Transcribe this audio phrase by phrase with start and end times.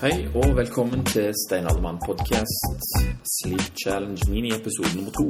[0.00, 2.66] Hei og velkommen til Stein Aldermann podcast
[3.34, 5.26] Sleep Challenge mini-episode nummer to.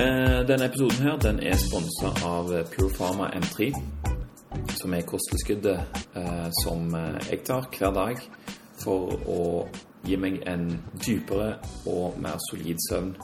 [0.00, 3.70] Eh, denne episoden her den er sponsa av Pure Pharma M3,
[4.80, 5.80] som er kosttilskuddet
[6.16, 6.96] eh, som
[7.30, 8.16] jeg tar hver dag
[8.82, 9.68] for å
[10.06, 10.70] gi meg en
[11.06, 13.14] dypere og mer solid søvn.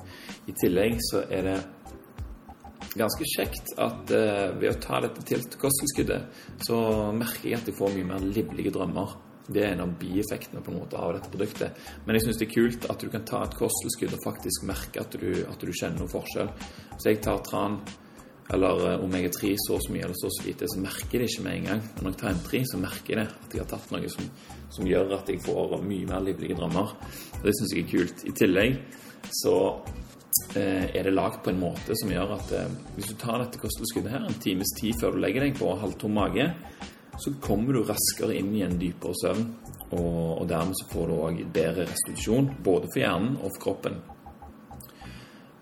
[0.46, 1.58] I tillegg så er det
[2.98, 6.78] ganske kjekt at uh, ved å ta dette til kosttilskuddet, så
[7.16, 9.16] merker jeg at jeg får mye mer livlige drømmer.
[9.44, 11.82] Det er en av bieffektene på en måte av dette produktet.
[12.06, 15.02] Men jeg syns det er kult at du kan ta et kosttilskudd og faktisk merke
[15.02, 16.48] at du, at du kjenner noen forskjell.
[16.96, 17.82] Så jeg tar tran
[18.54, 21.46] eller uh, omega-3 så så mye eller så så lite, så merker jeg det ikke
[21.48, 21.84] med en gang.
[21.96, 24.32] Men når jeg tar M3, så merker jeg det at jeg har tatt noe som,
[24.78, 26.96] som gjør at jeg får mye mer livlige drømmer.
[27.40, 28.26] Og det syns jeg er kult.
[28.28, 28.80] I tillegg
[29.34, 29.54] så
[29.94, 30.03] Eh,
[30.58, 34.12] er det lagd på en måte som gjør at eh, hvis du tar dette kosttilskuddet
[34.14, 36.48] her en times tid før du legger deg på halvtom mage,
[37.22, 39.46] så kommer du raskere inn i en dypere søvn.
[39.94, 44.00] Og, dermed så får du òg bedre restitusjon, både for hjernen og for kroppen.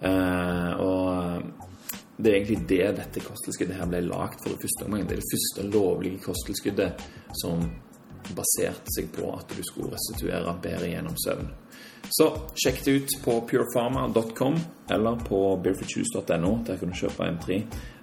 [0.08, 5.04] Eh, og det er egentlig det dette kosttilskuddet her ble lagd for i første omgang.
[5.04, 7.04] Det er det første lovlige kosttilskuddet
[7.42, 7.66] som
[8.36, 11.50] baserte seg på at du skulle restituere bedre gjennom søvn.
[12.12, 14.58] Så sjekk det ut på purepharma.com
[14.90, 16.52] eller på barefootjuice.no.
[16.66, 17.60] Der kan du kjøpe M3.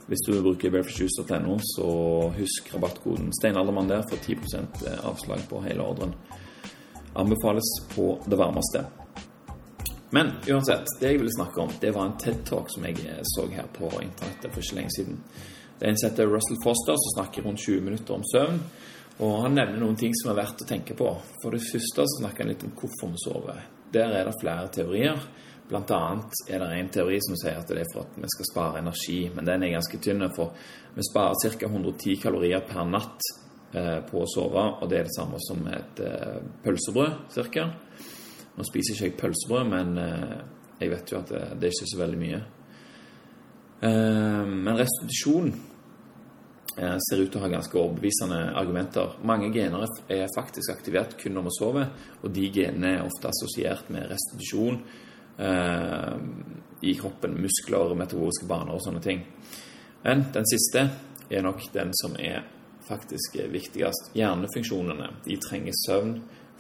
[0.10, 1.90] Hvis du bruker barefootjuice.no, så
[2.38, 4.40] husk rabattkoden Steinaldermann der for 10
[4.88, 6.16] eh, avslag på hele ordren.
[7.14, 8.86] Anbefales på det varmeste.
[10.10, 13.46] Men uansett, det jeg ville snakke om, det var en TED-talk som jeg eh, så
[13.54, 15.20] her på internettet for ikke lenge siden.
[15.80, 18.58] Det er en som heter Russell Foster, som snakker rundt 20 minutter om søvn.
[19.20, 21.10] Og han nevner noen ting som er verdt å tenke på.
[21.42, 23.62] For det første så snakker han litt om hvorfor vi sover.
[23.92, 25.20] Der er det flere teorier.
[25.70, 28.48] Blant annet er det en teori som sier at det er for at vi skal
[28.48, 30.24] spare energi, men den er ganske tynn.
[30.34, 30.56] For
[30.96, 31.68] vi sparer ca.
[31.68, 33.28] 110 kalorier per natt
[33.76, 37.68] eh, på å sove, og det er det samme som et eh, pølsebrød ca.
[38.56, 40.38] Nå spiser ikke jeg pølsebrød, men eh,
[40.80, 42.46] jeg vet jo at det, det er ikke så veldig mye.
[43.80, 45.54] Men restitusjon
[46.80, 49.18] ser ut til å ha ganske overbevisende argumenter.
[49.28, 51.90] Mange gener er faktisk aktivert kun når vi sover,
[52.22, 54.80] og de genene er ofte assosiert med restitusjon
[55.44, 56.16] eh,
[56.88, 59.26] i kroppen, muskler, metaboliske baner og sånne ting.
[60.06, 60.86] Men den siste
[61.30, 62.46] er nok den som er
[62.88, 64.14] faktisk viktigst.
[64.18, 66.16] Hjernefunksjonene de trenger søvn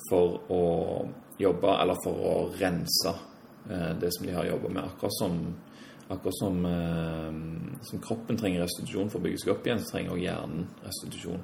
[0.09, 0.63] for å
[1.39, 3.15] jobbe, eller for å rense
[3.71, 4.83] eh, det som de har jobba med.
[4.83, 5.39] Akkurat som
[6.09, 10.15] Akkurat som, eh, som, kroppen trenger restitusjon for å bygge seg opp igjen, så trenger
[10.15, 11.43] også hjernen restitusjon.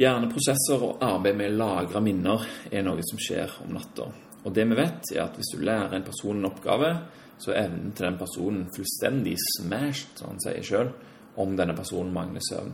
[0.00, 4.08] Hjerneprosesser og arbeid med å lagre minner er noe som skjer om natta.
[4.44, 6.94] Og det vi vet, er at hvis du lærer en person en oppgave,
[7.40, 10.92] så er evnen til den personen fullstendig smashed, som han sier sjøl,
[11.40, 12.72] om denne personen mangler søvn.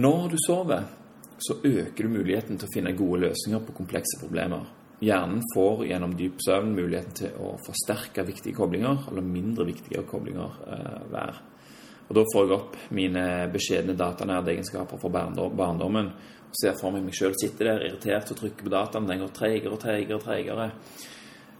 [0.00, 0.88] Når du sover,
[1.36, 4.64] så øker du muligheten til å finne gode løsninger på komplekse problemer.
[5.02, 10.60] Hjernen får gjennom dyp søvn muligheten til å forsterke viktige koblinger, eller mindre viktige koblinger,
[10.66, 11.40] eh, hver.
[12.08, 16.06] Og Da får jeg opp mine beskjedne datanærdeegenskaper for barndommen.
[16.06, 19.06] og Ser for meg meg sjøl sitte der irritert og trykke på dataen.
[19.06, 20.72] Den går treigere og treigere og treigere.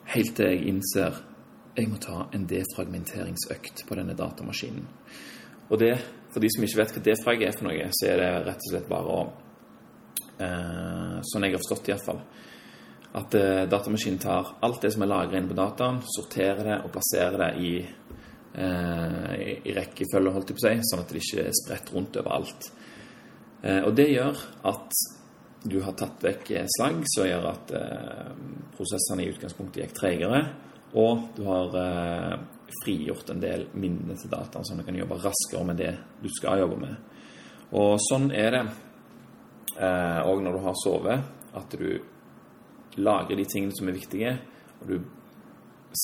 [0.04, 1.12] Helt til jeg innser
[1.76, 4.86] jeg må ta en defragmenteringsøkt på denne datamaskinen.
[5.70, 5.97] Og det,
[6.31, 8.70] for de som ikke vet hva defrag er for noe, så er det rett og
[8.70, 9.32] slett bare å
[10.38, 12.20] eh, Sånn jeg har forstått det iallfall
[13.12, 16.93] at eh, datamaskinen tar alt det som er lagra inn på dataen, sorterer det og
[16.95, 17.73] plasserer det i,
[18.56, 19.34] eh,
[19.69, 22.71] i rekkefølge, holdt jeg på å si, sånn at det ikke er spredt rundt overalt.
[23.62, 24.41] Eh, og det gjør
[24.73, 25.03] at
[25.62, 28.31] du har tatt vekk slagg, som gjør at eh,
[28.75, 30.43] prosessene i utgangspunktet gikk tregere,
[30.99, 32.34] og du har eh,
[32.83, 35.93] frigjort en del minner til dataen, sånn at du kan jobbe raskere med det
[36.23, 36.97] du skal jobbe med.
[37.79, 38.65] Og sånn er det
[39.83, 42.12] òg eh, når du har sovet, at du
[43.00, 44.36] lagre de tingene som er viktige,
[44.80, 44.97] og du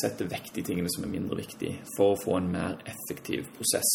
[0.01, 3.93] setter vekk de tingene som er mindre viktige, for å få en mer effektiv prosess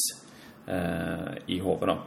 [0.67, 1.97] eh, i hodet.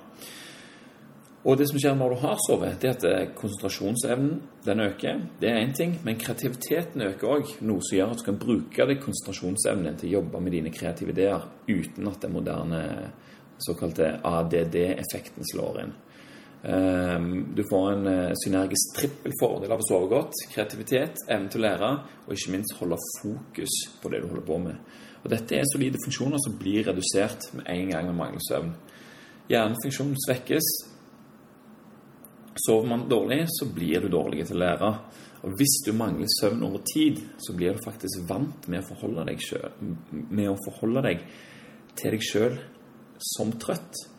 [1.46, 5.20] Og det som skjer når du har sovet, det er at eh, konsentrasjonsevnen den øker.
[5.38, 8.88] Det er én ting, men kreativiteten øker òg, noe som gjør at du kan bruke
[8.90, 12.82] det konsentrasjonsevnen til å jobbe med dine kreative ideer uten at den moderne
[13.62, 15.94] såkalte ADD-effekten slår inn.
[16.68, 20.40] Ehm, du får en eh, synergisk trippelfordel av å sove godt.
[20.50, 21.90] Kreativitet, evne til å lære,
[22.26, 24.80] og ikke minst holde fokus på det du holder på med.
[25.22, 28.74] Og Dette er solide funksjoner som blir redusert med en gang med mangler søvn.
[29.50, 30.72] Hjernefunksjonen svekkes.
[32.66, 34.90] Sover man dårlig, så blir du dårlig til å lære.
[35.46, 39.28] Og hvis du mangler søvn over tid, så blir du faktisk vant med å forholde
[39.28, 39.78] deg, selv,
[40.50, 41.22] å forholde deg
[41.94, 42.58] til deg sjøl
[43.22, 44.15] som trøtt.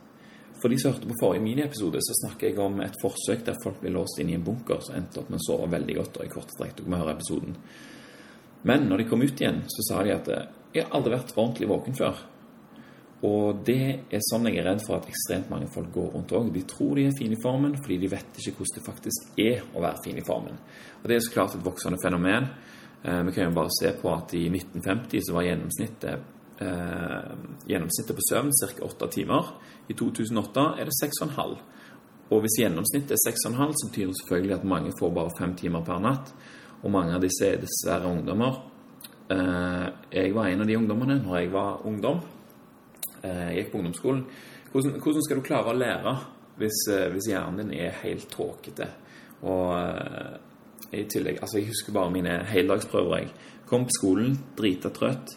[0.68, 3.78] For de som hørte på forrige miniepisode, så snakker jeg om et forsøk der folk
[3.80, 6.18] ble låst inn i en bunker som endte opp med å sove veldig godt.
[6.19, 7.56] og i korte trekk, dere må høre episoden.
[8.68, 11.69] Men når de kom ut igjen, så sa de at jeg har aldri vært ordentlig
[11.72, 12.19] våken før.
[13.31, 16.52] Og det er sånn jeg er redd for at ekstremt mange folk går rundt òg.
[16.52, 19.64] De tror de er fine i formen fordi de vet ikke hvordan det faktisk er
[19.72, 20.60] å være fin i formen.
[21.00, 22.52] Og det er så klart et voksende fenomen.
[23.08, 27.31] Eh, vi kan jo bare se på at i 1950 så var gjennomsnittet, eh,
[27.68, 28.86] gjennomsnittet på søvn ca.
[28.86, 29.51] åtte timer.
[29.88, 31.57] I 2008 er det 6,5.
[32.27, 35.86] Og hvis gjennomsnittet er 6,5, så betyr det selvfølgelig at mange får bare fem timer
[35.88, 36.33] per natt.
[36.83, 38.59] Og mange av disse er dessverre ungdommer.
[39.31, 42.21] Eh, jeg var en av de ungdommene når jeg var ungdom.
[43.24, 44.25] Eh, jeg gikk på ungdomsskolen.
[44.71, 46.15] Hvordan, hvordan, skal du klare å lære
[46.59, 48.89] hvis, eh, hvis hjernen din er helt tåkete?
[49.48, 50.38] Og eh,
[50.98, 53.18] i tillegg Altså, jeg husker bare mine heldagsprøver.
[53.18, 55.36] Jeg kom på skolen drita trøtt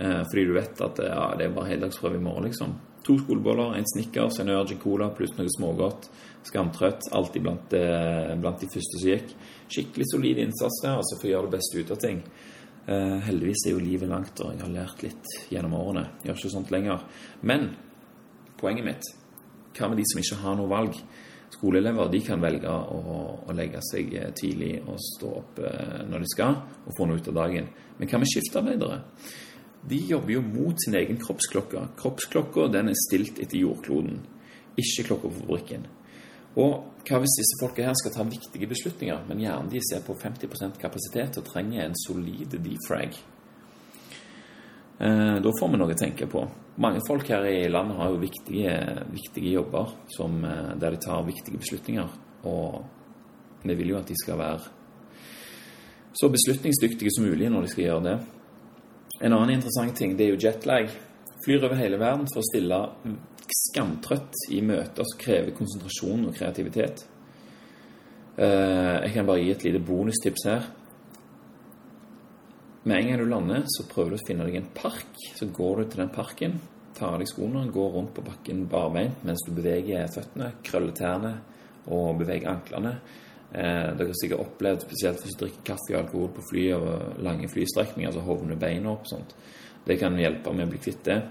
[0.00, 2.70] fordi du vet at ja, det er bare heldagsprøve i morgen, liksom.
[3.04, 6.08] To skoleboller, en Snickers, en Urgent Cola pluss noe smågodt.
[6.48, 7.10] Skamtrøtt.
[7.16, 7.74] Alltid blant,
[8.40, 9.34] blant, de første som gikk.
[9.72, 12.22] Skikkelig solid innsats der altså, for å gjøre det beste ut av ting.
[12.88, 16.06] Uh, heldigvis er jo livet langt, og jeg har lært litt gjennom årene.
[16.24, 17.04] Gjør ikke sånt lenger.
[17.46, 17.68] Men
[18.60, 19.10] poenget mitt
[19.76, 20.96] Hva med de som ikke har noe valg?
[21.54, 23.12] Skoleelever de kan velge å,
[23.46, 27.20] å legge seg eh, tidlig og stå opp uh, når de skal, og få noe
[27.20, 27.68] ut av dagen.
[27.98, 28.98] Men hva med skiftarbeidere?
[29.88, 31.86] De jobber jo mot sin egen kroppsklokke.
[31.96, 34.20] Kroppsklokka den er stilt etter jordkloden,
[34.76, 35.86] ikke klokka på fabrikken.
[36.60, 40.16] Og hva hvis disse folka her skal ta viktige beslutninger, men gjerne de ser på
[40.18, 43.14] 50% kapasitet og trenger en solid defrag?
[45.00, 46.42] Eh, da får vi noe å tenke på.
[46.82, 48.74] Mange folk her i landet har jo viktige,
[49.14, 52.10] viktige jobber som, eh, der de tar viktige beslutninger.
[52.44, 52.84] Og
[53.62, 54.60] vi vil jo at de skal være
[56.12, 58.18] så beslutningsdyktige som mulig når de skal gjøre det.
[59.20, 60.90] En annen interessant ting det er jo jetlag.
[61.44, 62.78] Flyr over hele verden for å stille
[63.50, 67.04] skamtrøtt i møter som krever konsentrasjon og kreativitet.
[68.40, 70.68] Eh, jeg kan bare gi et lite bonustips her.
[72.88, 75.24] Med en gang du lander, så prøver du å finne deg en park.
[75.36, 76.60] Så går du til den parken,
[76.96, 81.34] tar av deg skoene, går rundt på bakken barbeint mens du beveger føttene, krøller tærne
[81.92, 82.96] og beveger anklene.
[83.50, 87.18] Eh, dere har sikkert opplevd, spesielt hvis du drikker kaffe og alkohol på fly og
[87.26, 89.08] lange flystrekninger, så hovner beina opp.
[89.10, 89.34] sånt.
[89.84, 91.22] Det kan hjelpe med å bli kvitt det.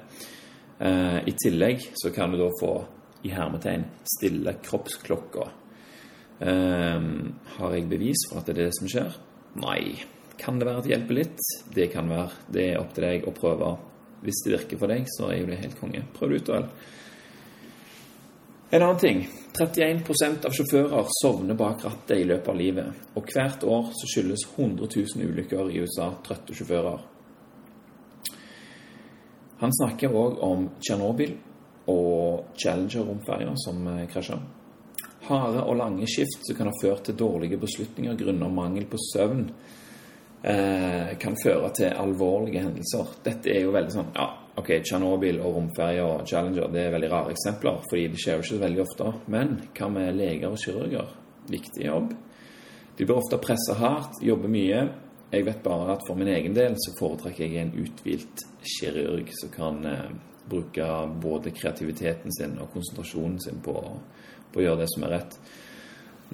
[0.79, 2.73] Eh, I tillegg så kan du da få
[3.23, 5.49] i hermetegn stille kroppsklokka.
[6.41, 7.09] Eh,
[7.57, 9.15] har jeg bevis for at det er det som skjer?
[9.55, 9.95] Nei.
[10.39, 11.39] Kan det være at det hjelper litt?
[11.75, 12.31] Det kan være.
[12.51, 13.77] Det er opp til deg å prøve.
[14.23, 16.03] Hvis det virker for deg, så er jo det helt konge.
[16.15, 16.69] Prøv det ut, vel.
[18.71, 19.27] En annen ting.
[19.59, 22.99] 31% av sjåfører sovner bak rattet i løpet av livet.
[23.17, 27.01] Og hvert år så skyldes 100 000 ulykker i USA trøtte sjåfører.
[29.59, 31.33] Han snakker òg om Tsjernobyl
[31.91, 34.37] og Challenger-romferja som eh, krasja.
[35.27, 39.49] Harde og lange skift som kan ha ført til dårlige beslutninger grunnet mangel på søvn,
[40.43, 43.17] eh, kan føre til alvorlige hendelser.
[43.25, 47.11] Dette er jo veldig sånn Ja, ok, Tsjernobyl og romferja og Challenger det er veldig
[47.11, 49.11] rare eksempler, fordi det skjer jo ikke så veldig ofte.
[49.35, 51.13] Men hva med leger og kirurger?
[51.49, 52.15] Viktig jobb.
[52.97, 54.81] De blir ofte pressa hardt, jobber mye,
[55.29, 59.51] jeg vet bare at for min egen del så foretrekker jeg en uthvilt kirurg som
[59.53, 60.07] kan eh,
[60.49, 60.85] bruke
[61.21, 63.75] både kreativiteten sin og konsentrasjonen sin på,
[64.49, 65.37] på, å gjøre det som er rett.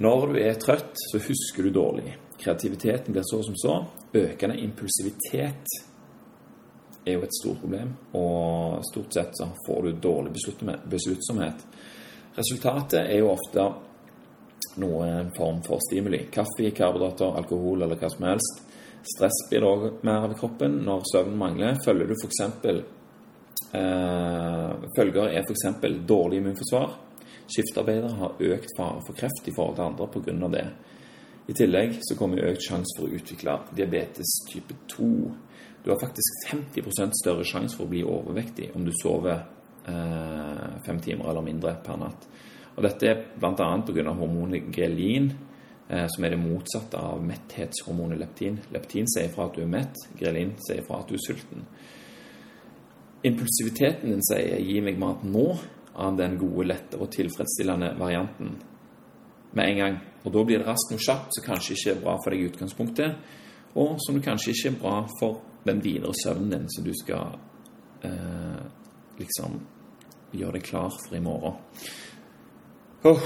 [0.00, 2.16] Når du er trøtt, så husker du dårlig.
[2.40, 3.76] Kreativiteten blir så som så.
[4.16, 5.76] Økende impulsivitet
[7.06, 10.32] er jo et stort problem, og stort sett så får du dårlig
[10.90, 11.66] besluttsomhet.
[12.36, 13.66] Resultatet er jo ofte
[14.82, 16.26] noen form for stimuli.
[16.32, 18.62] Kaffe, karbohydrater, alkohol eller hva som helst
[19.06, 21.76] Stress blir det òg mer av kroppen når søvnen mangler.
[21.84, 22.40] Følger du f.eks.
[23.78, 25.66] Eh, følger er f.eks.
[26.08, 26.96] dårlig immunforsvar.
[27.46, 30.48] Skiftarbeidere har økt fare for kreft i forhold til andre pga.
[30.56, 30.66] det.
[31.46, 35.10] I tillegg så kommer økt sjanse for å utvikle diabetes type 2.
[35.86, 39.38] Du har faktisk 50% større sjanse for å bli overvektig om du sover
[39.86, 42.26] eh, fem timer eller mindre per natt.
[42.76, 43.68] Og Dette er bl.a.
[43.86, 44.10] pga.
[44.18, 45.30] hormonet grelin,
[45.88, 48.58] Eh, som er det motsatte av metthetshormonet leptin.
[48.74, 51.62] Leptin sier fra at du er mett, grelin sier fra at du er sulten.
[53.26, 55.58] Impulsiviteten din sier 'gi meg mat nå'
[55.94, 58.56] av den gode, lette og tilfredsstillende varianten
[59.52, 60.00] med en gang.
[60.24, 62.48] Og da blir det raskt noe kjapt som kanskje ikke er bra for deg i
[62.50, 63.14] utgangspunktet,
[63.76, 67.36] og som kanskje ikke er bra for den videre søvnen din som du skal
[68.06, 68.64] eh,
[69.18, 69.60] liksom
[70.36, 71.60] gjøre deg klar for i morgen.
[73.06, 73.22] Oh.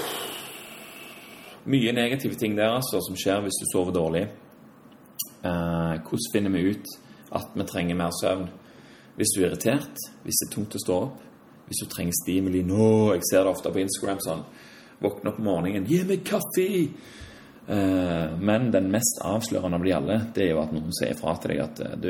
[1.71, 4.27] Mye negative ting der altså, som skjer hvis du sover dårlig.
[5.45, 6.95] Eh, hvordan finner vi ut
[7.37, 8.49] at vi trenger mer søvn?
[9.17, 11.25] Hvis du er irritert, hvis det er tungt å stå opp,
[11.71, 14.45] hvis du trenger stimuli nå Jeg ser det ofte på Instagram sånn.
[15.01, 16.91] Våkne opp om morgenen 'Gi meg kaffe!'
[17.71, 21.37] Eh, men den mest avslørende av de alle, det er jo at noen sier fra
[21.39, 22.09] til deg at eh, du,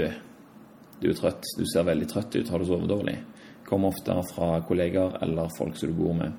[1.02, 3.18] du er trøtt, du ser veldig trøtt ut, har du sovet dårlig?
[3.68, 6.38] Kommer ofte fra kolleger eller folk som du bor med.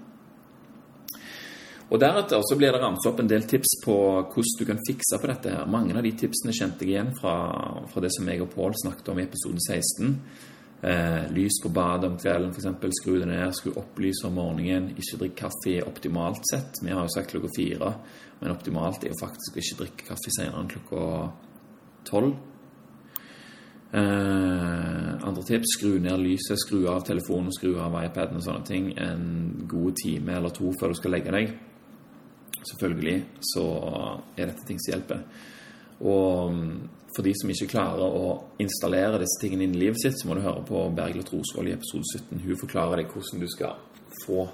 [1.91, 3.95] Og Deretter så blir det ramset opp en del tips på
[4.31, 5.53] hvordan du kan fikse på dette.
[5.53, 5.69] her.
[5.69, 7.35] Mange av de tipsene kjente jeg igjen fra,
[7.91, 10.15] fra det som jeg og Pål snakket om i episode 16.
[10.81, 12.95] Eh, lys på badet om kvelden, f.eks.
[12.97, 14.89] Skru det ned, skru opp lyset om morgenen.
[14.97, 16.81] Ikke drikk kaffe optimalt sett.
[16.81, 17.91] Vi har jo sagt klokka fire,
[18.39, 21.03] men optimalt er jo faktisk å ikke drikke kaffe senere enn klokka
[22.09, 22.33] tolv.
[23.91, 28.93] Eh, andre tips skru ned lyset, skru av telefonen, skru av iPaden og sånne ting
[28.97, 29.25] en
[29.69, 31.53] god time eller to før du skal legge deg.
[32.71, 33.17] Selvfølgelig
[33.51, 33.65] så
[34.37, 35.25] er dette ting som hjelper.
[36.01, 36.73] Og mm,
[37.15, 40.37] for de som ikke klarer å installere disse tingene inn i livet sitt, så må
[40.37, 42.43] du høre på Bergljot Rosvold i episode 17.
[42.45, 43.79] Hun forklarer deg hvordan du skal
[44.23, 44.45] få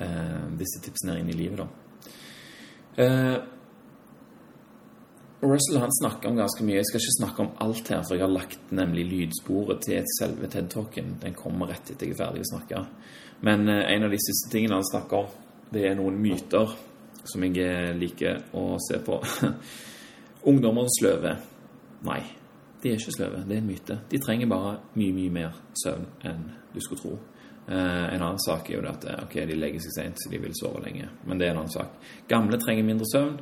[0.00, 1.60] eh, disse tipsene inn i livet.
[1.60, 1.68] da.
[3.04, 3.36] Eh,
[5.42, 6.78] Russell han snakker om ganske mye.
[6.78, 10.48] Jeg skal ikke snakke om alt her, for jeg har lagt nemlig lydsporet til selve
[10.48, 11.16] TED-talken.
[11.20, 12.84] Den kommer rett etter jeg er ferdig å snakke.
[13.44, 15.40] Men eh, en av de siste tingene han snakker om,
[15.72, 16.76] det er noen myter
[17.28, 19.20] som jeg liker å se på.
[20.48, 21.36] Ungdommer sløve.
[22.02, 22.20] Nei,
[22.82, 23.44] de er ikke sløve.
[23.46, 23.98] Det er en myte.
[24.10, 27.18] De trenger bare mye, mye mer søvn enn du skulle tro.
[27.68, 30.40] Eh, en annen sak er jo at eh, ok, de legger seg sent, så de
[30.42, 31.06] vil sove lenge.
[31.28, 31.94] Men det er en annen sak.
[32.30, 33.36] Gamle trenger mindre søvn.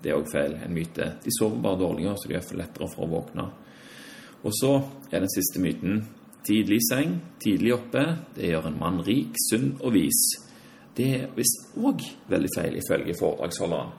[0.00, 0.56] Det er òg feil.
[0.64, 1.10] En myte.
[1.24, 3.50] De sover bare dårligere, så de er lettere for å våkne.
[4.46, 4.72] Og så
[5.10, 6.00] er den siste myten
[6.46, 8.04] tidlig seng, tidlig oppe.
[8.36, 10.22] Det gjør en mann rik, sunn og vis.
[10.96, 13.94] Det er visst òg veldig feil, ifølge foredragsholderen.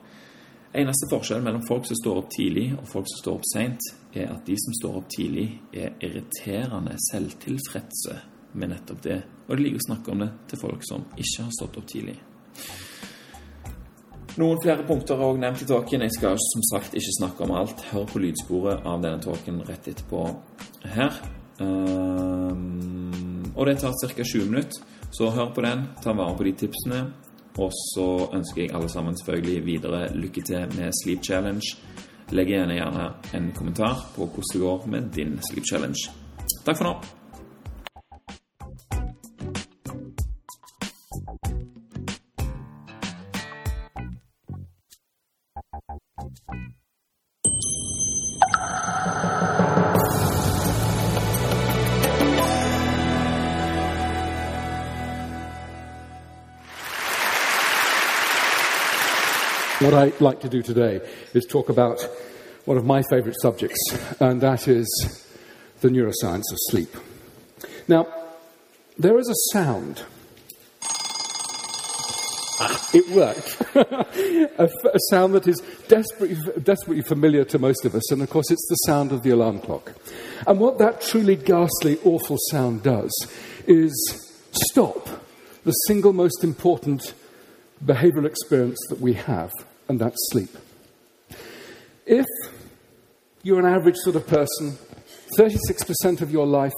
[0.76, 4.32] Eneste forskjellen mellom folk som står opp tidlig, og folk som står opp seint, er
[4.34, 8.18] at de som står opp tidlig, er irriterende selvtilfredse
[8.52, 9.22] med nettopp det.
[9.48, 12.18] Og det liker å snakke om det til folk som ikke har stått opp tidlig.
[14.38, 16.04] Noen flere punkter er også nevnt i talken.
[16.04, 17.80] Jeg skal som sagt ikke snakke om alt.
[17.90, 20.20] Hør på lydsporet av denne talken rett etterpå
[20.92, 21.16] her.
[21.58, 24.22] Um, og det tar ca.
[24.22, 24.84] 20 minutter.
[25.10, 27.00] Så hør på den, ta vare på de tipsene.
[27.58, 31.76] Og så ønsker jeg alle sammen selvfølgelig videre lykke til med Sleep Challenge.
[32.30, 36.10] Legg gjerne, gjerne en kommentar på hvordan det går med din Sleep Challenge.
[36.64, 37.17] Takk for nå.
[59.88, 61.00] What I'd like to do today
[61.32, 62.06] is talk about
[62.66, 63.80] one of my favorite subjects,
[64.20, 64.86] and that is
[65.80, 66.94] the neuroscience of sleep.
[67.88, 68.06] Now,
[68.98, 70.02] there is a sound.
[72.92, 73.62] It worked.
[74.58, 78.50] a, a, sound that is desperately, desperately familiar to most of us, and of course,
[78.50, 79.94] it's the sound of the alarm clock.
[80.46, 83.10] And what that truly ghastly, awful sound does
[83.66, 83.94] is
[84.52, 85.08] stop
[85.64, 87.14] the single most important
[87.82, 89.50] behavioral experience that we have
[89.88, 90.50] and that's sleep.
[92.06, 92.26] If
[93.42, 94.78] you're an average sort of person,
[95.36, 96.72] 36% of your life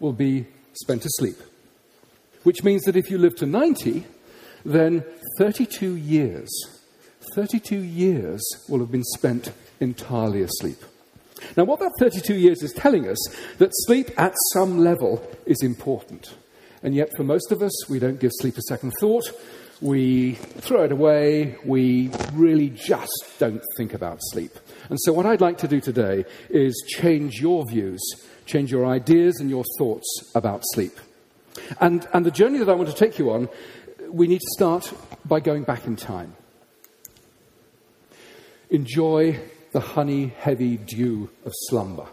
[0.00, 1.36] will be spent asleep.
[2.42, 4.04] Which means that if you live to 90,
[4.64, 5.04] then
[5.38, 6.50] 32 years,
[7.34, 10.78] 32 years will have been spent entirely asleep.
[11.56, 13.18] Now, what that 32 years is telling us
[13.58, 16.34] that sleep at some level is important.
[16.82, 19.24] And yet, for most of us, we don't give sleep a second thought
[19.82, 24.52] we throw it away, we really just don't think about sleep.
[24.88, 28.00] And so, what I'd like to do today is change your views,
[28.46, 30.98] change your ideas and your thoughts about sleep.
[31.80, 33.48] And, and the journey that I want to take you on,
[34.08, 34.92] we need to start
[35.24, 36.36] by going back in time.
[38.70, 39.38] Enjoy
[39.72, 42.06] the honey heavy dew of slumber.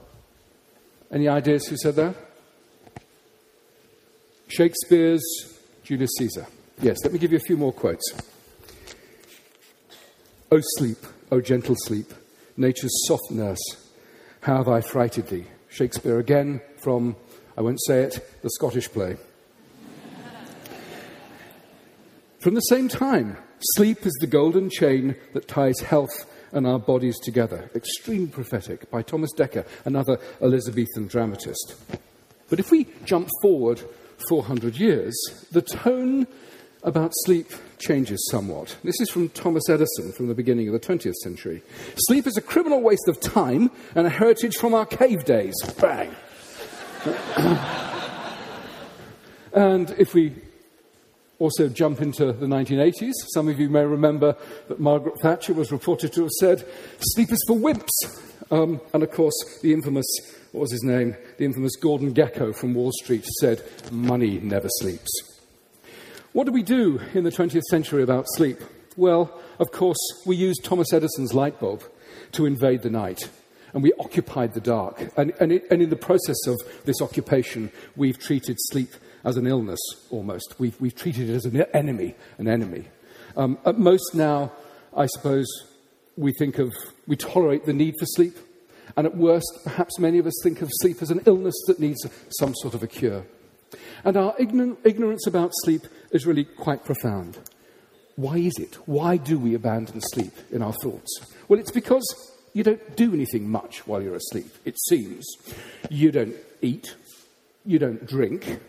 [1.11, 2.15] Any ideas who said that?
[4.47, 5.23] Shakespeare's
[5.83, 6.47] Julius Caesar.
[6.81, 8.13] Yes, let me give you a few more quotes.
[10.49, 10.97] O sleep,
[11.29, 12.13] O gentle sleep,
[12.55, 13.59] nature's soft nurse,
[14.41, 15.45] how have I frighted thee?
[15.67, 17.17] Shakespeare again from,
[17.57, 19.17] I won't say it, the Scottish play.
[22.39, 23.37] from the same time,
[23.75, 27.69] sleep is the golden chain that ties health and our bodies together.
[27.75, 31.75] Extreme prophetic by Thomas Dekker, another Elizabethan dramatist.
[32.49, 33.81] But if we jump forward
[34.29, 35.15] 400 years,
[35.51, 36.25] the tone
[36.83, 38.75] about sleep changes somewhat.
[38.83, 41.61] This is from Thomas Edison from the beginning of the 20th century.
[42.07, 45.55] Sleep is a criminal waste of time and a heritage from our cave days.
[45.79, 46.15] Bang.
[49.53, 50.33] And if we
[51.39, 54.35] also jump into the 1980s, some of you may remember
[54.67, 56.65] that Margaret Thatcher was reported to have said,
[56.99, 57.89] sleep is for wimps.
[58.51, 60.05] Um, and of course, the infamous,
[60.51, 61.15] what was his name?
[61.37, 65.28] The infamous Gordon Gekko from Wall Street said, money never sleeps.
[66.31, 68.59] What do we do in the 20th century about sleep?
[68.95, 71.83] Well, of course, we used Thomas Edison's light bulb
[72.33, 73.29] to invade the night
[73.73, 75.09] and we occupied the dark.
[75.17, 78.91] And, and, it, and, in the process of this occupation, we've treated sleep
[79.23, 79.79] as an illness
[80.11, 80.55] almost.
[80.59, 82.85] We've, we've treated it as an enemy, an enemy.
[83.35, 84.51] Um, at most now,
[84.95, 85.47] I suppose,
[86.15, 86.71] we think of,
[87.07, 88.37] we tolerate the need for sleep.
[88.95, 92.05] And at worst, perhaps many of us think of sleep as an illness that needs
[92.39, 93.25] some sort of a cure.
[94.03, 97.37] And our ignorance about sleep is really quite profound.
[98.15, 98.75] Why is it?
[98.85, 101.19] Why do we abandon sleep in our thoughts?
[101.47, 102.03] Well, it's because
[102.53, 105.25] you don't do anything much while you're asleep, it seems.
[105.89, 106.95] You don't eat,
[107.65, 108.59] you don't drink,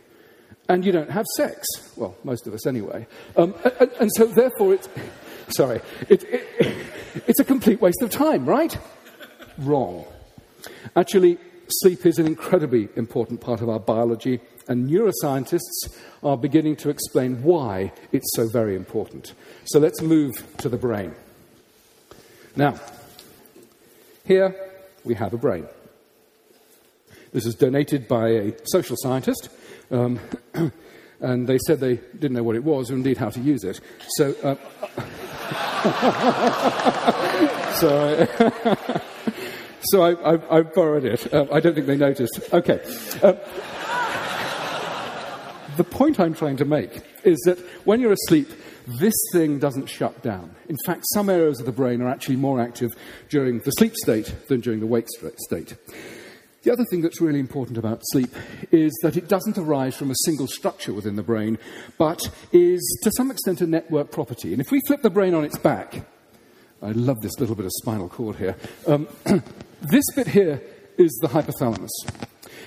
[0.69, 1.67] and you don't have sex.
[1.97, 3.07] Well, most of us anyway.
[3.37, 4.89] Um, and, and, so, therefore, it's.
[5.49, 5.81] Sorry.
[6.09, 6.47] It, it,
[7.27, 8.79] it's a complete waste of time, right?
[9.59, 10.05] Wrong.
[10.95, 14.41] Actually, sleep is an incredibly important part of our biology,
[14.71, 19.35] and neuroscientists are beginning to explain why it's so very important.
[19.65, 21.13] So let's move to the brain.
[22.55, 22.79] Now,
[24.25, 24.55] here
[25.05, 25.67] we have a brain.
[27.33, 29.49] This is donated by a social scientist,
[29.91, 30.21] um,
[31.21, 33.81] and they said they didn't know what it was or indeed how to use it.
[34.11, 34.55] So, uh,
[37.75, 39.01] so, I,
[39.83, 41.35] so I, I, I, borrowed it.
[41.35, 42.39] Uh, I don't think they noticed.
[42.53, 42.81] Okay.
[43.21, 43.33] Uh,
[45.81, 48.51] the point I'm trying to make is that when you're asleep,
[48.99, 50.55] this thing doesn't shut down.
[50.69, 52.91] In fact, some areas of the brain are actually more active
[53.31, 55.07] during the sleep state than during the wake
[55.39, 55.79] state.
[56.65, 58.29] The other thing that's really important about sleep
[58.71, 61.57] is that it doesn't arise from a single structure within the brain,
[61.97, 64.53] but is to some extent a network property.
[64.53, 66.07] And if we flip the brain on its back,
[66.83, 68.55] I love this little bit of spinal cord here.
[68.87, 69.09] Um,
[69.81, 70.61] this bit here
[70.99, 71.89] is the hypothalamus.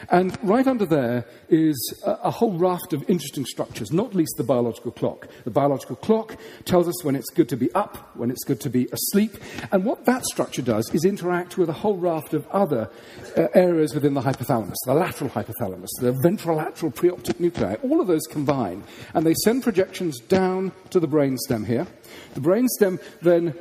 [0.09, 4.43] And right under there is a, a, whole raft of interesting structures, not least the
[4.43, 5.27] biological clock.
[5.43, 8.69] The biological clock tells us when it's good to be up, when it's good to
[8.69, 9.37] be asleep.
[9.71, 12.89] And what that structure does is interact with a whole raft of other
[13.37, 17.75] uh, areas within the hypothalamus, the lateral hypothalamus, the ventrolateral preoptic nuclei.
[17.75, 21.87] All of those combine, and they send projections down to the brainstem here.
[22.33, 23.55] The brainstem then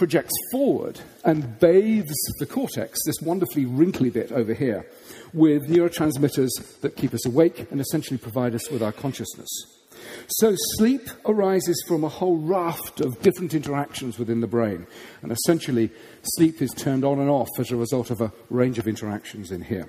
[0.00, 4.86] projects forward and bathes the cortex, this wonderfully wrinkly bit over here
[5.34, 6.48] with neurotransmitters
[6.80, 9.50] that keep us awake and essentially provide us with our consciousness.
[10.38, 14.86] So, sleep arises from a whole raft of different interactions within the brain.
[15.20, 15.90] And essentially,
[16.22, 19.60] sleep is turned on and off as a result of a range of interactions in
[19.60, 19.86] here.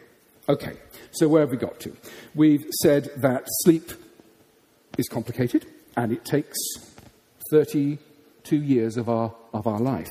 [0.49, 0.73] Okay,
[1.11, 1.95] so where have we got to?
[2.35, 3.93] We've said that sleep
[4.97, 6.57] is complicated and it takes
[8.43, 10.09] 32 years of our, of our life.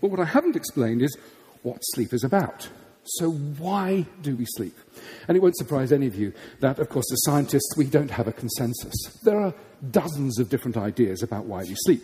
[0.00, 1.16] But what I haven't explained is
[1.62, 2.68] what sleep is about.
[3.04, 4.76] So, why do we sleep?
[5.26, 8.28] And it won't surprise any of you that, of course, as scientists, we don't have
[8.28, 8.94] a consensus.
[9.24, 9.54] There are
[9.90, 12.02] dozens of different ideas about why we sleep.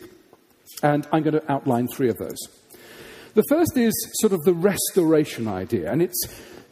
[0.82, 2.38] And I'm going to outline three of those.
[3.34, 6.26] The first is sort of the restoration idea, and it's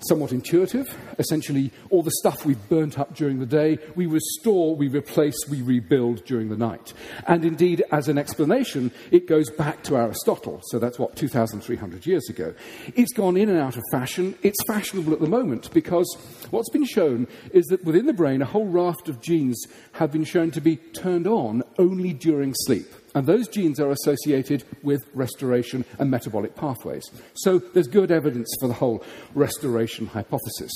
[0.09, 0.97] somewhat intuitive.
[1.19, 5.63] Essentially, all the stuff we've burnt up during the day, we restore, we replace, we
[5.63, 6.93] rebuild during the night.
[7.27, 10.61] And indeed, as an explanation, it goes back to Aristotle.
[10.65, 12.55] So that's what, 2,300 years ago.
[12.95, 14.35] It's gone in and out of fashion.
[14.43, 16.17] It's fashionable at the moment because
[16.51, 20.25] what's been shown is that within the brain, a whole raft of genes have been
[20.25, 22.87] shown to be turned on only during sleep.
[23.15, 27.05] And those genes are associated with restoration and metabolic pathways.
[27.35, 30.73] So there's good evidence for the whole restoration hypothesis.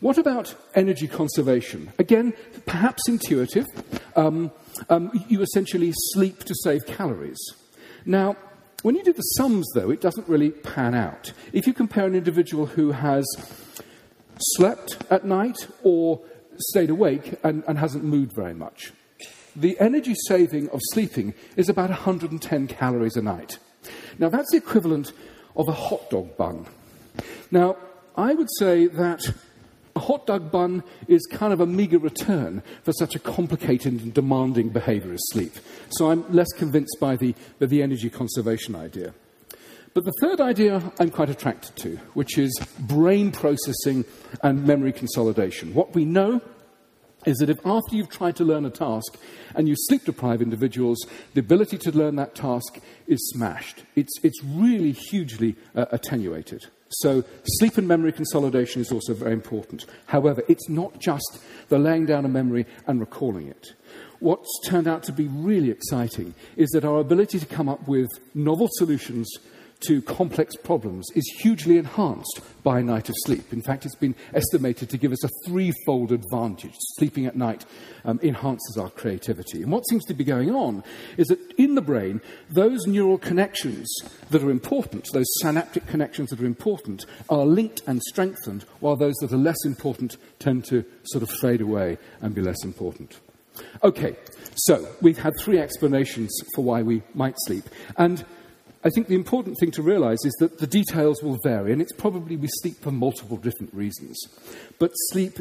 [0.00, 1.92] What about energy conservation?
[1.98, 2.32] Again,
[2.64, 3.66] perhaps intuitive.
[4.16, 4.50] Um,
[4.88, 7.38] um, you essentially sleep to save calories.
[8.06, 8.36] Now,
[8.82, 11.34] when you do the sums, though, it doesn't really pan out.
[11.52, 13.26] If you compare an individual who has
[14.38, 16.22] slept at night or
[16.56, 18.94] stayed awake and, and hasn't moved very much,
[19.60, 23.58] the energy saving of sleeping is about 110 calories a night.
[24.18, 25.12] Now, that's the equivalent
[25.56, 26.66] of a hot dog bun.
[27.50, 27.76] Now,
[28.16, 29.22] I would say that
[29.96, 34.14] a hot dog bun is kind of a meager return for such a complicated and
[34.14, 35.52] demanding behavior as sleep.
[35.90, 39.14] So I'm less convinced by the, by the energy conservation idea.
[39.92, 44.04] But the third idea I'm quite attracted to, which is brain processing
[44.42, 45.74] and memory consolidation.
[45.74, 46.40] What we know
[47.26, 49.18] is that if after you've tried to learn a task
[49.54, 50.98] and you sleep deprive individuals,
[51.34, 53.84] the ability to learn that task is smashed.
[53.96, 56.66] It's, it's really hugely uh, attenuated.
[56.94, 59.86] So, sleep and memory consolidation is also very important.
[60.06, 63.74] However, it's not just the laying down of memory and recalling it.
[64.18, 68.08] What's turned out to be really exciting is that our ability to come up with
[68.34, 69.32] novel solutions
[69.86, 73.52] to complex problems is hugely enhanced by a night of sleep.
[73.52, 76.74] In fact, it's been estimated to give us a threefold advantage.
[76.98, 77.64] Sleeping at night
[78.04, 79.62] um, enhances our creativity.
[79.62, 80.84] And what seems to be going on
[81.16, 83.88] is that in the brain, those neural connections
[84.30, 89.16] that are important, those synaptic connections that are important, are linked and strengthened, while those
[89.16, 93.18] that are less important tend to sort of fade away and be less important.
[93.82, 94.16] Okay,
[94.54, 97.64] so we've had three explanations for why we might sleep.
[97.96, 98.24] And
[98.82, 101.92] I think the important thing to realize is that the details will vary, and it's
[101.92, 104.18] probably we sleep for multiple different reasons.
[104.78, 105.38] But sleep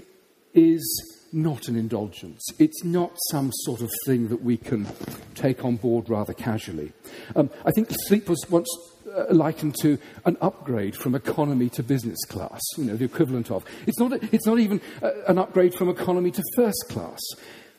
[0.53, 0.83] is
[1.31, 2.43] not an indulgence.
[2.57, 4.87] It's not some sort of thing that we can
[5.35, 6.91] take on board rather casually.
[7.35, 8.67] Um, I think sleep was once
[9.15, 13.63] uh, likened to an upgrade from economy to business class, you know, the equivalent of.
[13.87, 17.19] It's not, it's not even uh, an upgrade from economy to first class.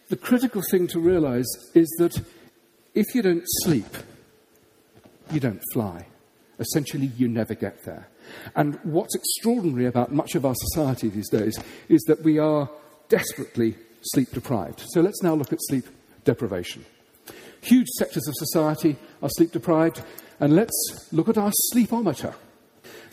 [0.08, 2.20] The critical thing to realize is that
[2.94, 3.86] if you don't sleep,
[5.32, 6.06] you don't fly.
[6.58, 8.08] Essentially, you never get there.
[8.54, 12.68] And what's extraordinary about much of our society these days is that we are
[13.08, 14.82] desperately sleep deprived.
[14.90, 15.86] So let's now look at sleep
[16.24, 16.84] deprivation.
[17.62, 20.02] Huge sectors of society are sleep deprived,
[20.38, 22.34] and let's look at our sleepometer.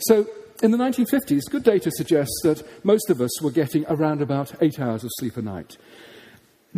[0.00, 0.26] So
[0.62, 4.80] in the 1950s, good data suggests that most of us were getting around about eight
[4.80, 5.76] hours of sleep a night.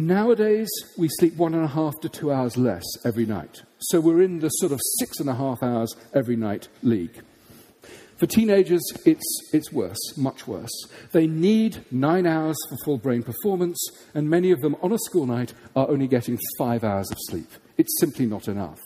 [0.01, 3.61] Nowadays, we sleep one and a half to two hours less every night.
[3.81, 7.23] So we're in the sort of six and a half hours every night league.
[8.17, 10.71] For teenagers, it's, it's worse, much worse.
[11.13, 13.79] They need nine hours for full brain performance,
[14.15, 17.51] and many of them on a school night are only getting five hours of sleep.
[17.77, 18.81] It's simply not enough.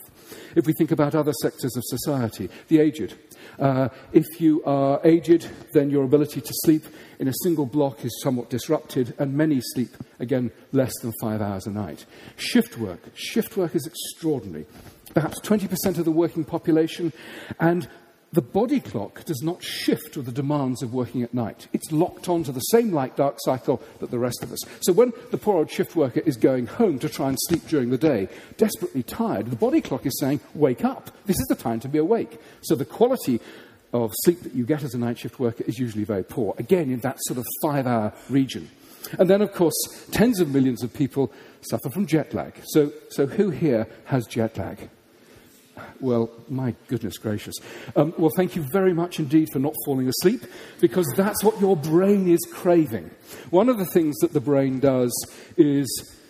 [0.55, 3.15] If we think about other sectors of society, the aged,
[3.59, 6.85] uh, if you are aged, then your ability to sleep
[7.19, 9.89] in a single block is somewhat disrupted, and many sleep,
[10.19, 12.05] again, less than five hours a night.
[12.37, 12.99] Shift work.
[13.15, 14.65] Shift work is extraordinary.
[15.13, 17.13] Perhaps 20% of the working population,
[17.59, 17.87] and
[18.35, 21.67] the body clock does not shift with the demands of working at night.
[21.71, 24.59] It's locked onto the same light dark cycle that the rest of us.
[24.81, 27.91] So when the poor old shift worker is going home to try and sleep during
[27.91, 31.11] the day, desperately tired, the body clock is saying, Wake up.
[31.25, 32.37] This is the time to be awake.
[32.61, 33.39] So the quality
[33.93, 36.55] of sleep that you get as a night shift worker is usually very poor.
[36.57, 38.69] Again, in that sort of five hour region.
[39.17, 39.75] And then, of course,
[40.11, 42.53] tens of millions of people suffer from jet lag.
[42.65, 44.89] So, so who here has jet lag?
[45.99, 47.55] Well, my goodness gracious.
[47.95, 50.43] Um, well, thank you very much indeed for not falling asleep,
[50.79, 53.09] because that's what your brain is craving.
[53.49, 55.13] One of the things that the brain does
[55.57, 55.87] is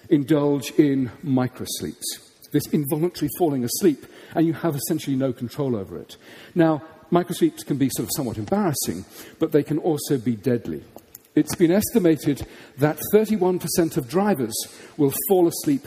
[0.10, 2.04] indulge in microsleeps,
[2.52, 4.06] this involuntary falling asleep,
[4.36, 6.18] and you have essentially no control over it.
[6.54, 9.06] Now, microsleeps can be sort of somewhat embarrassing,
[9.40, 10.84] but they can also be deadly.
[11.36, 14.56] It's been estimated that 31% of drivers
[14.96, 15.86] will fall asleep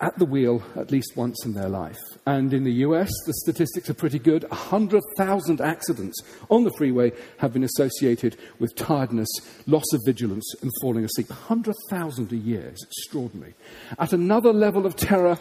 [0.00, 1.98] at the wheel at least once in their life.
[2.26, 4.48] And in the US, the statistics are pretty good.
[4.50, 9.28] 100,000 accidents on the freeway have been associated with tiredness,
[9.66, 11.30] loss of vigilance, and falling asleep.
[11.30, 13.54] 100,000 a year is extraordinary.
[13.98, 15.38] At another level of terror,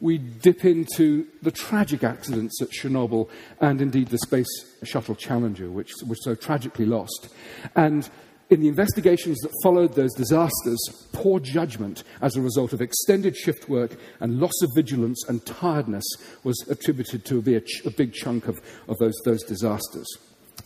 [0.00, 3.28] we dip into the tragic accidents at Chernobyl
[3.60, 4.46] and indeed the Space
[4.84, 7.28] Shuttle Challenger, which was so tragically lost.
[7.74, 8.08] And
[8.50, 10.78] in the investigations that followed those disasters,
[11.12, 16.04] poor judgment as a result of extended shift work and loss of vigilance and tiredness
[16.44, 20.06] was attributed to be a, ch- a big chunk of, of those, those disasters.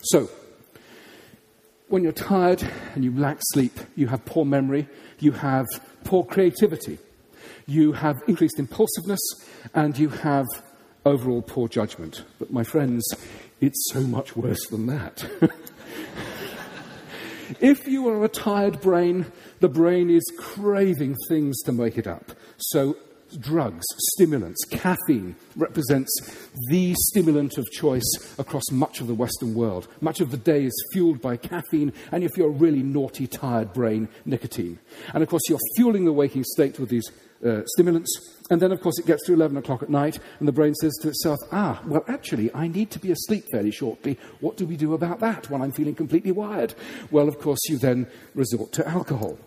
[0.03, 0.29] So,
[1.89, 2.63] when you're tired
[2.95, 4.87] and you lack sleep, you have poor memory,
[5.19, 5.67] you have
[6.05, 6.97] poor creativity,
[7.67, 9.21] you have increased impulsiveness,
[9.73, 10.45] and you have
[11.05, 12.23] overall poor judgment.
[12.39, 13.05] But, my friends,
[13.59, 15.29] it's so much worse than that.
[17.59, 19.25] If you are a tired brain,
[19.59, 22.31] the brain is craving things to make it up.
[22.57, 22.97] So,
[23.39, 26.11] drugs, stimulants, caffeine represents
[26.67, 28.03] the stimulant of choice
[28.37, 29.87] across much of the Western world.
[30.01, 33.73] Much of the day is fueled by caffeine, and if you're a really naughty, tired
[33.73, 34.79] brain, nicotine.
[35.13, 37.09] And of course, you're fueling the waking state with these
[37.45, 38.09] uh, stimulants.
[38.49, 40.93] And then, of course, it gets to 11 o'clock at night, and the brain says
[41.01, 44.17] to itself, ah, well, actually, I need to be asleep fairly shortly.
[44.39, 46.73] What do we do about that when I'm feeling completely wired?
[47.11, 49.37] Well, of course, you then resort to alcohol.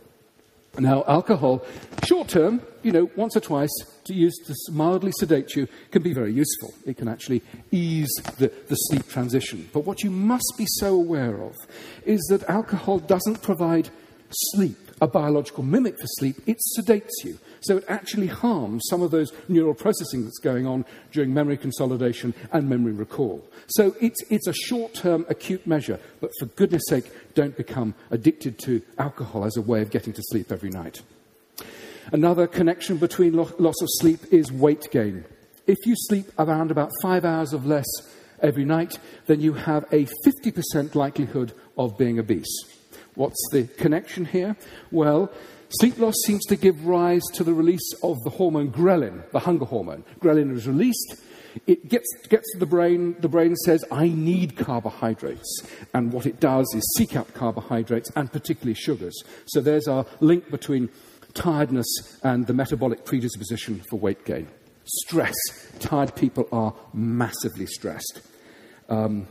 [0.78, 1.64] Now, alcohol,
[2.04, 3.72] short term, you know, once or twice
[4.04, 6.72] to use to mildly sedate you, can be very useful.
[6.86, 9.68] It can actually ease the, the sleep transition.
[9.72, 11.56] But what you must be so aware of
[12.04, 13.90] is that alcohol doesn't provide
[14.30, 17.40] sleep, a biological mimic for sleep, it sedates you.
[17.60, 22.34] So it actually harms some of those neural processing that's going on during memory consolidation
[22.52, 23.44] and memory recall.
[23.66, 28.60] So it's, it's a short term acute measure, but for goodness sake, don't become addicted
[28.60, 31.02] to alcohol as a way of getting to sleep every night.
[32.12, 35.24] Another connection between lo- loss of sleep is weight gain.
[35.66, 37.86] If you sleep around about five hours of less
[38.40, 42.46] every night, then you have a 50% likelihood of being obese.
[43.14, 44.56] What's the connection here?
[44.90, 45.32] Well,
[45.80, 49.64] sleep loss seems to give rise to the release of the hormone ghrelin, the hunger
[49.64, 50.04] hormone.
[50.20, 51.16] Ghrelin is released.
[51.66, 53.16] It gets, gets to the brain.
[53.20, 55.62] The brain says, I need carbohydrates.
[55.94, 59.18] And what it does is seek out carbohydrates and particularly sugars.
[59.46, 60.90] So there's our link between
[61.36, 61.86] tiredness
[62.22, 64.48] and the metabolic predisposition for weight gain.
[64.84, 65.34] Stress.
[65.78, 68.22] Tired people are massively stressed.
[68.88, 69.28] Um,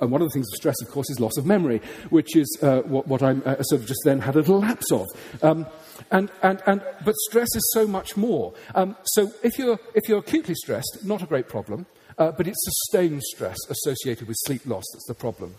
[0.00, 2.58] and one of the things of stress, of course, is loss of memory, which is
[2.62, 5.06] uh, what, what I'm uh, sort of just then had a little lapse of.
[5.42, 5.66] Um,
[6.10, 8.54] and, and, and, but stress is so much more.
[8.74, 11.86] Um, so if you're, if you're acutely stressed, not a great problem.
[12.18, 15.54] Uh, but it's sustained stress associated with sleep loss that's the problem.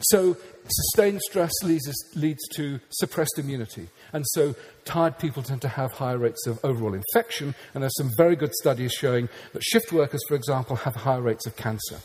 [0.00, 0.36] So,
[0.68, 3.88] sustained stress leads, leads to suppressed immunity.
[4.12, 7.54] And so, tired people tend to have higher rates of overall infection.
[7.74, 11.46] And there's some very good studies showing that shift workers, for example, have higher rates
[11.46, 11.98] of cancer.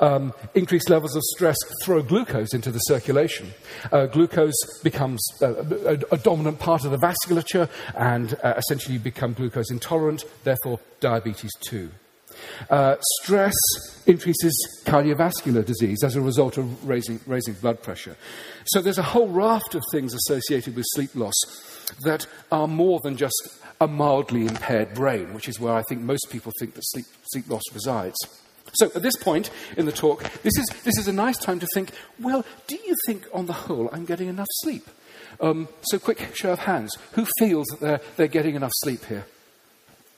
[0.00, 3.52] Um, increased levels of stress throw glucose into the circulation.
[3.90, 9.00] Uh, glucose becomes uh, a, a, dominant part of the vasculature and uh, essentially you
[9.00, 11.90] become glucose intolerant, therefore, diabetes too.
[12.70, 13.54] Uh, stress
[14.06, 18.16] increases cardiovascular disease as a result of raising, raising blood pressure.
[18.66, 21.34] So there's a whole raft of things associated with sleep loss
[22.04, 23.34] that are more than just
[23.80, 27.48] a mildly impaired brain, which is where I think most people think that sleep, sleep
[27.48, 28.16] loss resides.
[28.74, 31.66] So at this point in the talk, this is, this is a nice time to
[31.74, 34.86] think, well, do you think on the whole I'm getting enough sleep?
[35.40, 36.90] Um, so quick show of hands.
[37.12, 39.26] Who feels that they're, they're getting enough sleep here?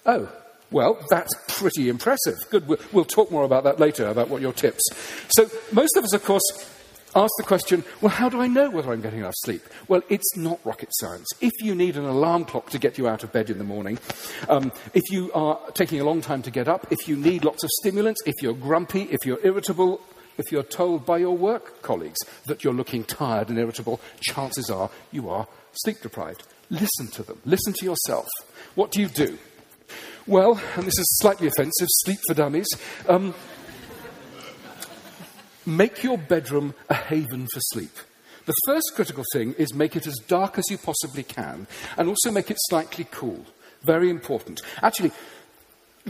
[0.06, 0.30] Oh,
[0.70, 2.36] well, that's pretty impressive.
[2.50, 2.66] Good.
[2.92, 4.82] We'll, talk more about that later, about what your tips.
[5.30, 6.42] So most of us, of course,
[7.14, 9.62] ask the question, well, how do I know whether I'm getting enough sleep?
[9.88, 11.26] Well, it's not rocket science.
[11.40, 13.98] If you need an alarm clock to get you out of bed in the morning,
[14.48, 17.64] um, if you are taking a long time to get up, if you need lots
[17.64, 20.00] of stimulants, if you're grumpy, if you're irritable,
[20.38, 24.90] if you're told by your work colleagues that you're looking tired and irritable, chances are
[25.10, 26.44] you are sleep deprived.
[26.70, 27.40] Listen to them.
[27.44, 28.28] Listen to yourself.
[28.76, 29.36] What do you do?
[30.30, 32.68] Well, and this is slightly offensive, sleep for dummies.
[33.08, 33.34] Um,
[35.66, 37.90] make your bedroom a haven for sleep.
[38.46, 41.66] The first critical thing is make it as dark as you possibly can
[41.96, 43.44] and also make it slightly cool.
[43.82, 44.60] Very important.
[44.84, 45.10] Actually,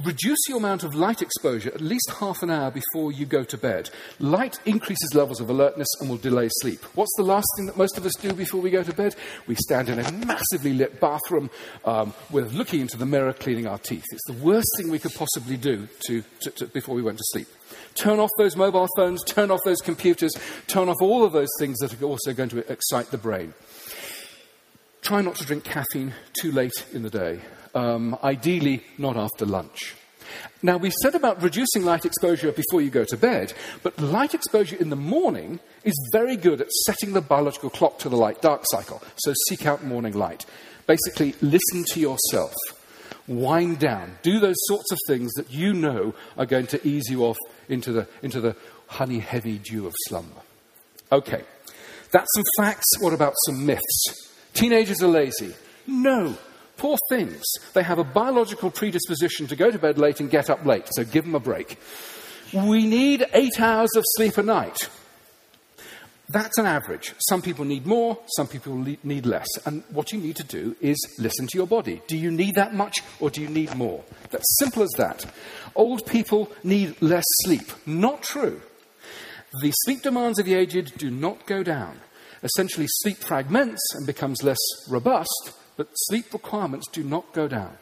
[0.05, 3.59] reduce your amount of light exposure at least half an hour before you go to
[3.59, 3.90] bed.
[4.18, 6.83] Light increases levels of alertness and will delay sleep.
[6.94, 9.14] What's the last thing that most of us do before we go to bed?
[9.46, 11.50] We stand in a massively lit bathroom
[11.85, 14.05] um, with looking into the mirror, cleaning our teeth.
[14.12, 17.24] It's the worst thing we could possibly do to, to, to, before we went to
[17.33, 17.48] sleep.
[17.94, 20.33] Turn off those mobile phones, turn off those computers,
[20.66, 23.53] turn off all of those things that are also going to excite the brain.
[25.03, 27.40] Try not to drink caffeine too late in the day.
[27.75, 29.95] Um, ideally, not after lunch.
[30.63, 33.53] Now, we said about reducing light exposure before you go to bed,
[33.83, 38.09] but light exposure in the morning is very good at setting the biological clock to
[38.09, 39.03] the light dark cycle.
[39.17, 40.45] So seek out morning light.
[40.87, 42.53] Basically, listen to yourself.
[43.27, 44.19] Wind down.
[44.23, 47.93] Do those sorts of things that you know are going to ease you off into
[47.93, 48.57] the, into the
[48.87, 50.41] honey heavy dew of slumber.
[51.13, 51.43] Okay,
[52.13, 52.87] that's some facts.
[53.01, 54.35] What about some myths?
[54.53, 55.55] Teenagers are lazy.
[55.87, 56.37] No,
[56.81, 57.45] Poor things.
[57.75, 61.05] They have a biological predisposition to go to bed late and get up late, so
[61.05, 61.79] give them a break.
[62.55, 64.88] We need eight hours of sleep a night.
[66.31, 67.12] That's an average.
[67.29, 69.47] Some people need more, some people need less.
[69.66, 72.01] And what you need to do is listen to your body.
[72.07, 74.03] Do you need that much or do you need more?
[74.31, 75.27] That's simple as that.
[75.75, 77.71] Old people need less sleep.
[77.85, 78.62] Not true.
[79.61, 82.01] The sleep demands of the aged do not go down.
[82.43, 84.57] Essentially, sleep fragments and becomes less
[84.88, 87.75] robust, but sleep requirements do not go down.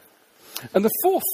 [0.73, 1.25] And the fourth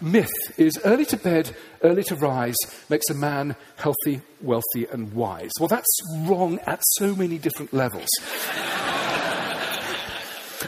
[0.00, 2.56] myth is early to bed, early to rise
[2.88, 5.50] makes a man healthy, wealthy, and wise.
[5.60, 8.08] Well, that's wrong at so many different levels.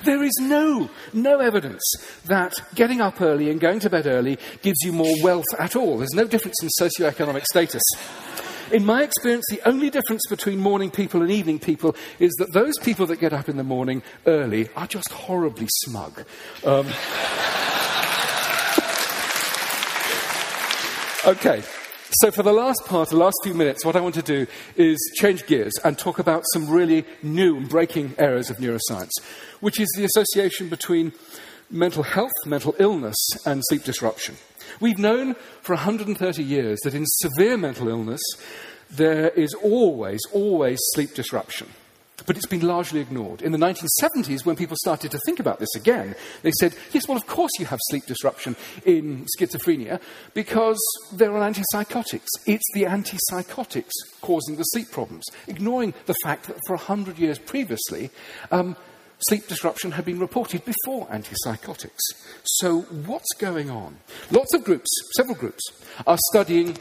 [0.05, 1.83] there is no, no evidence
[2.27, 5.97] that getting up early and going to bed early gives you more wealth at all.
[5.97, 7.83] There's no difference in socioeconomic status.
[8.73, 12.75] In my experience, the only difference between morning people and evening people is that those
[12.83, 16.25] people that get up in the morning early are just horribly smug.
[16.65, 16.87] Um,
[21.27, 21.63] okay.
[22.23, 24.99] So, for the last part, the last few minutes, what I want to do is
[25.17, 29.13] change gears and talk about some really new and breaking areas of neuroscience,
[29.61, 31.13] which is the association between
[31.71, 34.37] mental health, mental illness, and sleep disruption.
[34.81, 38.23] We've known for 130 years that in severe mental illness,
[38.91, 41.69] there is always, always sleep disruption.
[42.25, 43.43] But it's been largely ignored.
[43.43, 47.17] In the 1970s, when people started to think about this again, they said, yes, well,
[47.17, 50.01] of course you have sleep disruption in schizophrenia
[50.33, 50.79] because
[51.13, 52.27] there are antipsychotics.
[52.47, 58.11] It's the antipsychotics causing the sleep problems, ignoring the fact that for 100 years previously,
[58.51, 58.77] um,
[59.21, 62.01] sleep disruption had been reported before antipsychotics.
[62.45, 63.97] So, what's going on?
[64.31, 65.63] Lots of groups, several groups,
[66.07, 66.77] are studying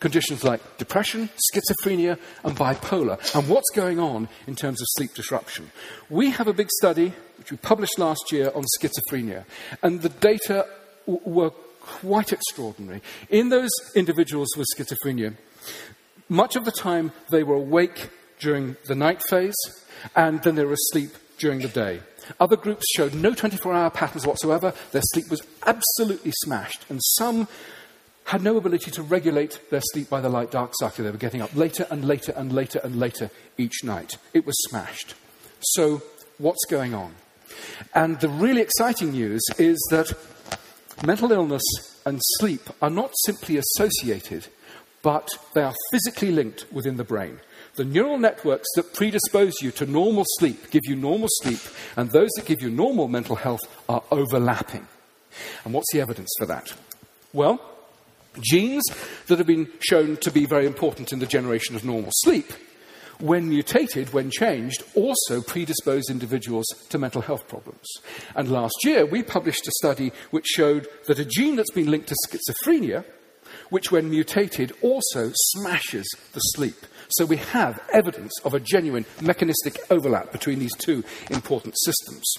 [0.00, 5.70] conditions like depression, schizophrenia, and bipolar, and what's going on in terms of sleep disruption.
[6.10, 9.44] We have a big study which we published last year on schizophrenia,
[9.82, 10.66] and the data
[11.06, 13.02] w- were quite extraordinary.
[13.30, 15.34] In those individuals with schizophrenia,
[16.28, 19.56] much of the time they were awake during the night phase,
[20.14, 22.00] and then they were asleep during the day.
[22.40, 24.72] Other groups showed no 24 hour patterns whatsoever.
[24.92, 27.48] Their sleep was absolutely smashed, and some
[28.24, 31.04] had no ability to regulate their sleep by the light dark cycle.
[31.04, 34.16] They were getting up later and later and later and later each night.
[34.32, 35.14] It was smashed.
[35.60, 36.02] So,
[36.38, 37.14] what's going on?
[37.94, 40.12] And the really exciting news is that
[41.04, 41.62] mental illness
[42.06, 44.46] and sleep are not simply associated,
[45.02, 47.40] but they are physically linked within the brain.
[47.76, 51.60] The neural networks that predispose you to normal sleep give you normal sleep,
[51.96, 54.86] and those that give you normal mental health are overlapping.
[55.64, 56.72] And what's the evidence for that?
[57.32, 57.60] Well,
[58.40, 58.84] Genes
[59.26, 62.52] that have been shown to be very important in the generation of normal sleep,
[63.20, 67.86] when mutated, when changed, also predispose individuals to mental health problems.
[68.34, 72.08] And last year, we published a study which showed that a gene that's been linked
[72.08, 73.04] to schizophrenia,
[73.74, 76.86] which when mutated also smashes the sleep.
[77.08, 82.32] So we have evidence of a genuine mechanistic overlap between these two important systems.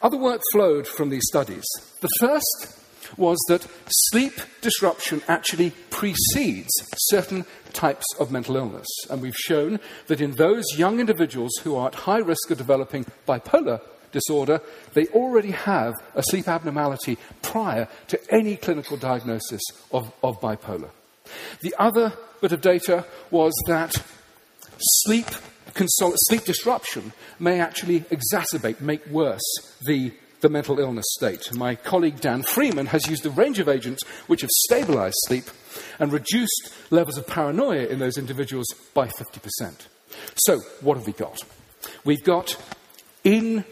[0.00, 1.64] Other work flowed from these studies.
[2.00, 2.80] The first
[3.18, 3.66] was that
[4.08, 8.88] sleep disruption actually precedes certain types of mental illness.
[9.10, 13.04] And we've shown that in those young individuals who are at high risk of developing
[13.28, 13.82] bipolar
[14.14, 14.62] disorder,
[14.94, 19.60] they already have a sleep abnormality prior to any clinical diagnosis
[19.92, 20.88] of, of bipolar.
[21.60, 24.02] The other bit of data was that
[24.78, 25.26] sleep,
[25.74, 29.42] consol- sleep disruption may actually exacerbate, make worse
[29.86, 31.54] the the mental illness state.
[31.54, 35.44] My colleague Dan Freeman has used a range of agents which have stabilized sleep
[35.98, 39.86] and reduced levels of paranoia in those individuals by 50%.
[40.36, 41.38] So, what have we got?
[42.04, 42.62] We've got
[43.24, 43.64] in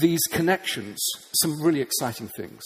[0.00, 0.98] these connections
[1.40, 2.62] some really exciting things.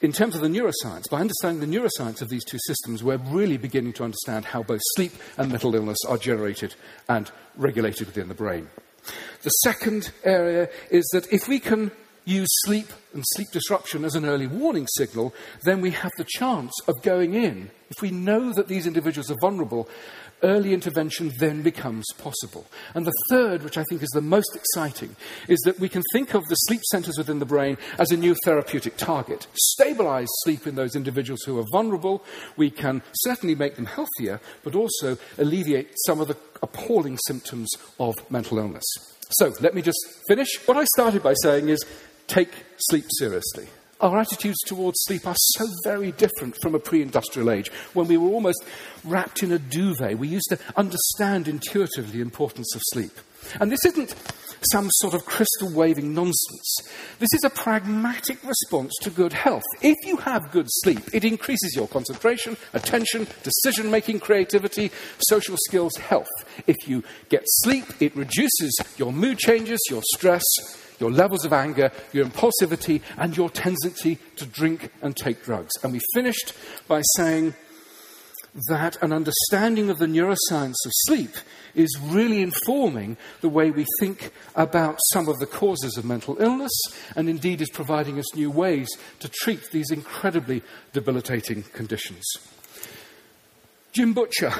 [0.00, 3.56] In terms of the neuroscience, by understanding the neuroscience of these two systems, we're really
[3.56, 6.74] beginning to understand how both sleep and mental illness are generated
[7.08, 8.68] and regulated within the brain.
[9.42, 11.92] The second area is that if we can
[12.24, 15.34] use sleep and sleep disruption as an early warning signal,
[15.64, 17.70] then we have the chance of going in.
[17.90, 19.88] If we know that these individuals are vulnerable,
[20.42, 22.66] early intervention then becomes possible.
[22.94, 25.16] And the third, which I think is the most exciting,
[25.48, 28.34] is that we can think of the sleep centers within the brain as a new
[28.44, 29.46] therapeutic target.
[29.54, 32.24] Stabilize sleep in those individuals who are vulnerable.
[32.56, 38.14] We can certainly make them healthier, but also alleviate some of the appalling symptoms of
[38.30, 38.84] mental illness.
[39.30, 40.48] So let me just finish.
[40.66, 41.84] What I started by saying is
[42.26, 43.66] take sleep seriously.
[44.02, 48.16] Our attitudes towards sleep are so very different from a pre industrial age when we
[48.16, 48.64] were almost
[49.04, 50.18] wrapped in a duvet.
[50.18, 53.12] We used to understand intuitively the importance of sleep.
[53.60, 54.14] And this isn't
[54.70, 56.76] some sort of crystal waving nonsense.
[57.18, 59.64] This is a pragmatic response to good health.
[59.80, 65.96] If you have good sleep, it increases your concentration, attention, decision making, creativity, social skills,
[65.96, 66.30] health.
[66.66, 70.44] If you get sleep, it reduces your mood changes, your stress,
[71.02, 75.72] your levels of anger, your impulsivity, and your tendency to drink and take drugs.
[75.82, 76.54] And we finished
[76.88, 77.54] by saying
[78.68, 81.34] that an understanding of the neuroscience of sleep
[81.74, 86.72] is really informing the way we think about some of the causes of mental illness
[87.16, 88.88] and indeed is providing us new ways
[89.20, 90.62] to treat these incredibly
[90.92, 92.24] debilitating conditions.
[93.92, 94.52] Jim Butcher,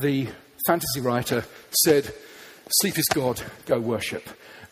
[0.00, 0.28] the
[0.66, 1.44] fantasy writer,
[1.84, 2.12] said,
[2.80, 4.26] Sleep is God, go worship.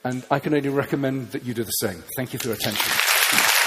[0.05, 2.03] And I can only recommend that you do the same.
[2.17, 3.62] Thank you for your attention.